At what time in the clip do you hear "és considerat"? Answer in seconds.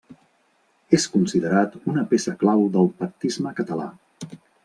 0.97-1.75